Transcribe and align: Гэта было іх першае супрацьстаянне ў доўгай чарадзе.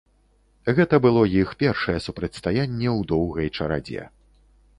Гэта 0.77 0.99
было 1.05 1.21
іх 1.41 1.49
першае 1.61 1.99
супрацьстаянне 2.07 2.89
ў 2.97 3.11
доўгай 3.13 3.47
чарадзе. 3.57 4.03